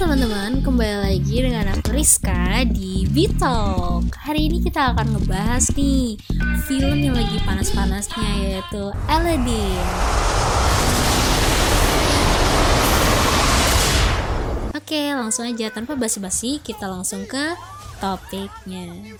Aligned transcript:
teman-teman, 0.00 0.64
kembali 0.64 0.96
lagi 1.12 1.44
dengan 1.44 1.76
aku 1.76 1.92
Rizka 1.92 2.64
di 2.64 3.04
Bitalk 3.12 4.08
Hari 4.16 4.48
ini 4.48 4.64
kita 4.64 4.96
akan 4.96 5.12
ngebahas 5.12 5.76
nih 5.76 6.16
film 6.64 7.04
yang 7.04 7.12
lagi 7.12 7.36
panas-panasnya 7.44 8.32
yaitu 8.40 8.96
Aladdin. 9.04 9.84
Oke, 14.72 15.12
langsung 15.12 15.44
aja. 15.44 15.68
Tanpa 15.68 15.92
basi-basi 16.00 16.64
kita 16.64 16.88
langsung 16.88 17.28
ke 17.28 17.52
topiknya 18.00 19.14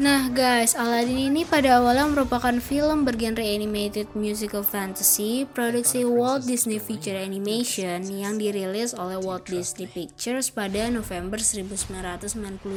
Nah 0.00 0.32
guys, 0.32 0.72
Aladdin 0.72 1.28
ini 1.28 1.44
pada 1.44 1.76
awalnya 1.76 2.08
merupakan 2.08 2.56
film 2.64 3.04
bergenre 3.04 3.44
animated 3.44 4.08
musical 4.16 4.64
fantasy 4.64 5.44
produksi 5.44 6.08
Walt 6.08 6.48
Disney 6.48 6.80
Feature 6.80 7.20
Animation 7.20 8.08
yang 8.08 8.40
dirilis 8.40 8.96
oleh 8.96 9.20
Walt 9.20 9.52
Disney 9.52 9.84
Pictures 9.84 10.48
pada 10.48 10.88
November 10.88 11.36
1992. 11.36 12.72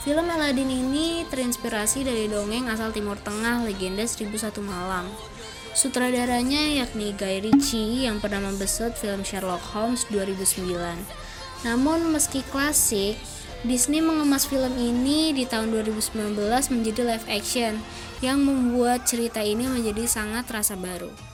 Film 0.00 0.26
Aladdin 0.30 0.70
ini 0.70 1.26
terinspirasi 1.26 2.06
dari 2.06 2.30
dongeng 2.30 2.70
asal 2.70 2.94
Timur 2.94 3.18
Tengah 3.20 3.66
legenda 3.66 4.06
1001 4.06 4.62
Malam. 4.62 5.10
Sutradaranya 5.74 6.80
yakni 6.80 7.12
Guy 7.18 7.44
Ritchie 7.44 8.06
yang 8.06 8.22
pernah 8.22 8.40
membesut 8.46 8.94
film 8.94 9.26
Sherlock 9.26 9.60
Holmes 9.74 10.06
2009. 10.08 10.72
Namun 11.66 12.14
meski 12.14 12.40
klasik, 12.48 13.20
Disney 13.60 14.00
mengemas 14.00 14.48
film 14.48 14.72
ini 14.80 15.36
di 15.36 15.44
tahun 15.44 15.68
2019 15.68 16.32
menjadi 16.72 17.00
live 17.04 17.26
action 17.28 17.76
yang 18.24 18.40
membuat 18.40 19.04
cerita 19.04 19.44
ini 19.44 19.68
menjadi 19.68 20.08
sangat 20.08 20.48
rasa 20.48 20.80
baru. 20.80 21.29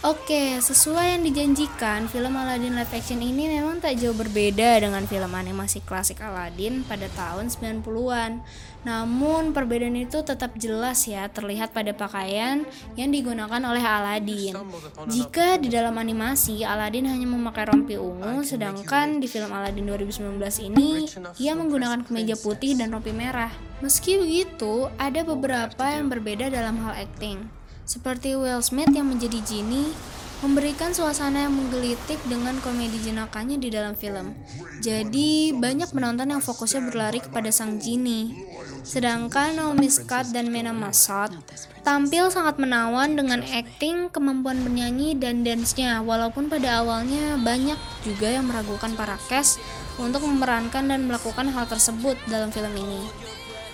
Oke, 0.00 0.56
sesuai 0.64 1.12
yang 1.12 1.22
dijanjikan, 1.28 2.08
film 2.08 2.32
Aladdin 2.32 2.72
live 2.72 2.88
action 2.88 3.20
ini 3.20 3.52
memang 3.52 3.84
tak 3.84 4.00
jauh 4.00 4.16
berbeda 4.16 4.80
dengan 4.80 5.04
film 5.04 5.28
animasi 5.28 5.84
klasik 5.84 6.24
Aladdin 6.24 6.88
pada 6.88 7.04
tahun 7.12 7.52
90-an. 7.52 8.40
Namun, 8.88 9.52
perbedaan 9.52 9.92
itu 10.00 10.24
tetap 10.24 10.56
jelas 10.56 11.04
ya, 11.04 11.28
terlihat 11.28 11.76
pada 11.76 11.92
pakaian 11.92 12.64
yang 12.96 13.12
digunakan 13.12 13.60
oleh 13.60 13.84
Aladdin. 13.84 14.56
Jika 15.04 15.60
di 15.60 15.68
dalam 15.68 15.92
animasi, 16.00 16.64
Aladdin 16.64 17.04
hanya 17.04 17.28
memakai 17.28 17.68
rompi 17.68 18.00
ungu, 18.00 18.40
sedangkan 18.40 19.20
di 19.20 19.28
film 19.28 19.52
Aladdin 19.52 19.84
2019 19.84 20.64
ini, 20.64 21.04
ia 21.36 21.52
menggunakan 21.52 22.08
kemeja 22.08 22.40
putih 22.40 22.72
dan 22.72 22.88
rompi 22.88 23.12
merah. 23.12 23.52
Meski 23.84 24.16
begitu, 24.16 24.88
ada 24.96 25.20
beberapa 25.28 25.84
yang 25.92 26.08
berbeda 26.08 26.48
dalam 26.48 26.80
hal 26.88 27.04
acting 27.04 27.59
seperti 27.84 28.36
Will 28.36 28.62
Smith 28.64 28.90
yang 28.90 29.08
menjadi 29.08 29.40
Genie, 29.44 29.92
memberikan 30.40 30.96
suasana 30.96 31.44
yang 31.44 31.52
menggelitik 31.52 32.16
dengan 32.24 32.56
komedi 32.64 32.96
jenakannya 33.04 33.60
di 33.60 33.68
dalam 33.68 33.92
film. 33.92 34.32
Jadi, 34.80 35.52
banyak 35.52 35.92
penonton 35.92 36.32
yang 36.32 36.40
fokusnya 36.40 36.88
berlari 36.88 37.20
kepada 37.20 37.52
sang 37.52 37.76
Genie. 37.76 38.32
Sedangkan 38.80 39.60
Naomi 39.60 39.92
Scott 39.92 40.32
dan 40.32 40.48
Mena 40.48 40.72
Masad 40.72 41.36
tampil 41.80 42.28
sangat 42.28 42.60
menawan 42.60 43.16
dengan 43.16 43.40
acting, 43.40 44.12
kemampuan 44.12 44.60
bernyanyi, 44.64 45.16
dan 45.16 45.44
dance-nya. 45.44 46.04
Walaupun 46.04 46.48
pada 46.48 46.84
awalnya 46.84 47.40
banyak 47.40 47.76
juga 48.04 48.28
yang 48.28 48.48
meragukan 48.48 48.92
para 48.96 49.16
cast 49.28 49.60
untuk 49.96 50.24
memerankan 50.24 50.88
dan 50.88 51.08
melakukan 51.08 51.48
hal 51.52 51.68
tersebut 51.68 52.16
dalam 52.28 52.52
film 52.52 52.72
ini. 52.76 53.04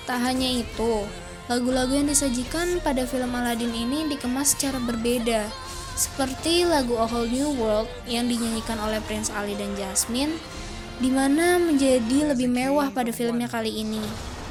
Tak 0.06 0.22
hanya 0.22 0.46
itu, 0.46 1.06
Lagu-lagu 1.46 1.94
yang 1.94 2.10
disajikan 2.10 2.82
pada 2.82 3.06
film 3.06 3.30
Aladdin 3.30 3.70
ini 3.70 4.10
dikemas 4.10 4.58
secara 4.58 4.82
berbeda, 4.82 5.46
seperti 5.94 6.66
lagu 6.66 6.98
A 6.98 7.06
Whole 7.06 7.30
New 7.30 7.54
World 7.54 7.86
yang 8.10 8.26
dinyanyikan 8.26 8.74
oleh 8.82 8.98
Prince 9.06 9.30
Ali 9.30 9.54
dan 9.54 9.70
Jasmine, 9.78 10.34
di 10.98 11.06
mana 11.06 11.62
menjadi 11.62 12.34
lebih 12.34 12.50
mewah 12.50 12.90
pada 12.90 13.14
filmnya 13.14 13.46
kali 13.46 13.70
ini. 13.78 14.02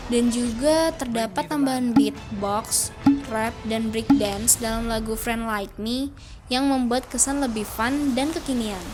Dan 0.07 0.29
juga 0.31 0.93
terdapat 0.95 1.49
tambahan 1.49 1.91
beatbox, 1.91 2.93
rap, 3.27 3.51
dan 3.65 3.89
breakdance 3.91 4.61
dalam 4.61 4.85
lagu 4.87 5.17
Friend 5.17 5.49
Like 5.49 5.75
Me 5.81 6.13
yang 6.47 6.69
membuat 6.69 7.09
kesan 7.11 7.41
lebih 7.41 7.65
fun 7.65 8.13
dan 8.13 8.29
kekinian. 8.31 8.85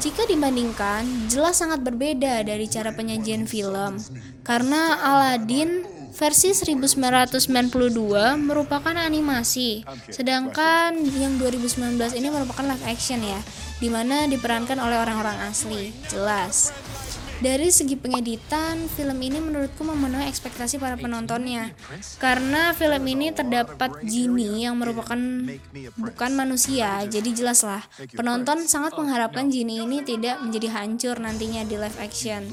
Jika 0.00 0.26
dibandingkan, 0.26 1.30
jelas 1.30 1.62
sangat 1.62 1.86
berbeda 1.86 2.42
dari 2.42 2.66
cara 2.66 2.90
penyajian 2.96 3.46
film, 3.46 4.00
karena 4.42 4.98
Aladdin 5.04 5.84
Versi 6.16 6.56
1992 6.56 8.40
merupakan 8.40 8.96
animasi, 8.96 9.84
sedangkan 10.08 10.96
yang 11.12 11.36
2019 11.36 12.16
ini 12.16 12.32
merupakan 12.32 12.64
live 12.64 12.88
action 12.88 13.20
ya, 13.20 13.36
di 13.76 13.92
mana 13.92 14.24
diperankan 14.24 14.80
oleh 14.80 14.96
orang-orang 14.96 15.36
asli. 15.44 15.92
Jelas. 16.08 16.72
Dari 17.36 17.68
segi 17.68 18.00
pengeditan, 18.00 18.88
film 18.88 19.18
ini 19.20 19.36
menurutku 19.44 19.84
memenuhi 19.84 20.24
ekspektasi 20.24 20.80
para 20.80 20.96
penontonnya. 20.96 21.76
Karena 22.16 22.72
film 22.72 23.04
ini 23.04 23.28
terdapat 23.28 24.00
Genie 24.08 24.64
yang 24.64 24.80
merupakan 24.80 25.20
bukan 26.00 26.30
manusia, 26.32 27.04
jadi 27.04 27.28
jelaslah 27.36 27.84
penonton 28.16 28.64
sangat 28.64 28.96
mengharapkan 28.96 29.52
Genie 29.52 29.84
ini 29.84 30.00
tidak 30.00 30.40
menjadi 30.40 30.80
hancur 30.80 31.20
nantinya 31.20 31.68
di 31.68 31.76
live 31.76 31.98
action. 32.00 32.48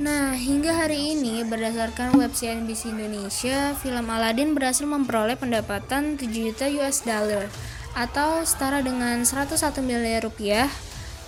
Nah, 0.00 0.32
hingga 0.32 0.72
hari 0.72 1.12
ini 1.12 1.44
berdasarkan 1.44 2.16
web 2.16 2.32
CNBC 2.32 2.88
Indonesia, 2.96 3.76
film 3.76 4.08
Aladdin 4.08 4.56
berhasil 4.56 4.88
memperoleh 4.88 5.36
pendapatan 5.36 6.16
7 6.16 6.32
juta 6.32 6.64
US 6.80 7.04
dollar 7.04 7.44
atau 7.92 8.40
setara 8.46 8.80
dengan 8.80 9.26
101 9.26 9.84
miliar 9.84 10.24
rupiah 10.24 10.70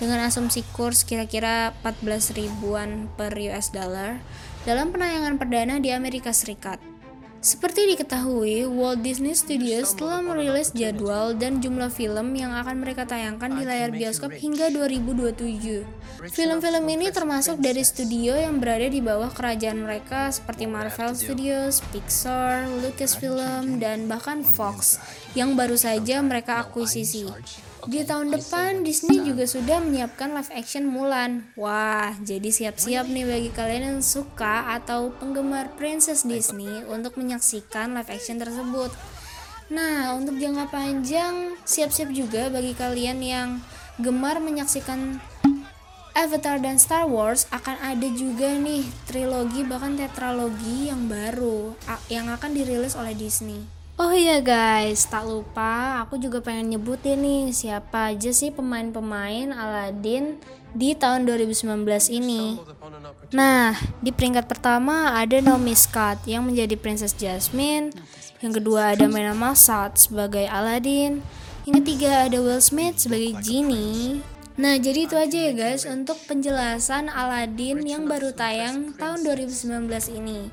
dengan 0.01 0.25
asumsi 0.25 0.65
kurs 0.73 1.05
kira-kira 1.05 1.77
14 1.85 2.33
ribuan 2.41 3.07
per 3.21 3.37
US 3.37 3.69
dollar 3.69 4.19
dalam 4.65 4.89
penayangan 4.91 5.37
perdana 5.37 5.77
di 5.77 5.93
Amerika 5.93 6.33
Serikat. 6.33 6.81
Seperti 7.41 7.89
diketahui, 7.89 8.69
Walt 8.69 9.01
Disney 9.01 9.33
Studios 9.33 9.97
telah 9.97 10.21
merilis 10.21 10.77
jadwal 10.77 11.33
dan 11.33 11.65
jumlah 11.65 11.89
film 11.89 12.37
yang 12.37 12.53
akan 12.53 12.85
mereka 12.85 13.09
tayangkan 13.09 13.57
di 13.57 13.65
layar 13.65 13.89
bioskop 13.89 14.29
hingga 14.37 14.69
2027. 14.69 16.29
Film-film 16.37 16.85
ini 16.85 17.09
termasuk 17.09 17.57
dari 17.65 17.81
studio 17.81 18.37
yang 18.37 18.61
berada 18.61 18.93
di 18.93 19.01
bawah 19.01 19.33
kerajaan 19.33 19.81
mereka 19.81 20.29
seperti 20.29 20.69
Marvel 20.69 21.17
Studios, 21.17 21.81
Pixar, 21.89 22.69
Lucasfilm, 22.85 23.81
dan 23.81 24.05
bahkan 24.05 24.45
Fox 24.45 25.01
yang 25.33 25.57
baru 25.57 25.81
saja 25.81 26.21
mereka 26.21 26.61
akuisisi. 26.61 27.25
Di 27.89 28.05
tahun 28.05 28.29
depan 28.29 28.85
Disney 28.85 29.25
juga 29.25 29.49
sudah 29.49 29.81
menyiapkan 29.81 30.37
live 30.37 30.53
action 30.53 30.85
Mulan. 30.85 31.49
Wah, 31.57 32.13
jadi 32.21 32.53
siap-siap 32.53 33.09
nih 33.09 33.25
bagi 33.25 33.51
kalian 33.57 33.85
yang 33.97 34.01
suka 34.05 34.77
atau 34.77 35.09
penggemar 35.17 35.73
Princess 35.81 36.29
Disney 36.29 36.85
untuk 36.85 37.17
menyaksikan 37.17 37.97
live 37.97 38.13
action 38.13 38.37
tersebut. 38.37 38.93
Nah, 39.73 40.13
untuk 40.13 40.37
jangka 40.37 40.69
panjang, 40.69 41.57
siap-siap 41.65 42.13
juga 42.13 42.53
bagi 42.53 42.77
kalian 42.77 43.25
yang 43.25 43.49
gemar 43.97 44.45
menyaksikan 44.45 45.17
Avatar 46.13 46.61
dan 46.61 46.77
Star 46.77 47.09
Wars 47.09 47.49
akan 47.49 47.81
ada 47.81 48.09
juga 48.13 48.53
nih 48.61 48.85
trilogi 49.09 49.65
bahkan 49.65 49.97
tetralogi 49.97 50.93
yang 50.93 51.09
baru 51.09 51.73
yang 52.13 52.29
akan 52.29 52.51
dirilis 52.53 52.93
oleh 52.93 53.17
Disney. 53.17 53.80
Oh 54.01 54.17
iya 54.17 54.41
guys, 54.41 55.05
tak 55.05 55.29
lupa 55.29 56.01
aku 56.01 56.17
juga 56.17 56.41
pengen 56.41 56.73
nyebutin 56.73 57.21
nih 57.21 57.53
siapa 57.53 58.17
aja 58.17 58.33
sih 58.33 58.49
pemain-pemain 58.49 59.53
Aladdin 59.53 60.41
di 60.73 60.97
tahun 60.97 61.29
2019 61.29 61.85
ini. 62.09 62.57
Nah, 63.37 63.77
di 64.01 64.09
peringkat 64.09 64.49
pertama 64.49 65.13
ada 65.13 65.37
Naomi 65.45 65.77
Scott 65.77 66.25
yang 66.25 66.49
menjadi 66.49 66.81
Princess 66.81 67.13
Jasmine, 67.13 67.93
yang 68.41 68.57
kedua 68.57 68.97
ada 68.97 69.05
Mena 69.05 69.37
Masad 69.37 69.93
sebagai 70.01 70.49
Aladdin, 70.49 71.21
yang 71.69 71.85
ketiga 71.85 72.25
ada 72.25 72.41
Will 72.41 72.65
Smith 72.65 73.05
sebagai 73.05 73.37
Genie. 73.45 74.25
Nah, 74.57 74.81
jadi 74.81 75.05
itu 75.05 75.17
aja 75.21 75.39
ya 75.45 75.53
guys 75.53 75.85
untuk 75.85 76.17
penjelasan 76.25 77.13
Aladdin 77.13 77.85
yang 77.85 78.09
baru 78.09 78.33
tayang 78.33 78.97
tahun 78.97 79.29
2019 79.29 79.93
ini. 80.09 80.49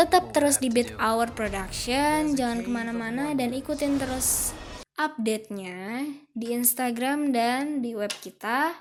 Tetap 0.00 0.32
terus 0.32 0.56
di 0.56 0.72
Beat 0.72 0.96
Hour 0.96 1.28
Production, 1.36 2.32
jangan 2.32 2.64
ke 2.64 2.70
mana-mana 2.72 3.36
dan 3.36 3.52
ikutin 3.52 4.00
terus 4.00 4.56
update-nya 4.96 6.08
di 6.32 6.56
Instagram 6.56 7.36
dan 7.36 7.84
di 7.84 7.92
web 7.92 8.08
kita. 8.08 8.80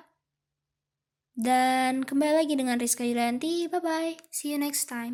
Dan 1.36 2.08
kembali 2.08 2.40
lagi 2.40 2.56
dengan 2.56 2.80
Rizka 2.80 3.04
Yulanti, 3.04 3.68
bye-bye, 3.68 4.16
see 4.32 4.56
you 4.56 4.60
next 4.64 4.88
time. 4.88 5.12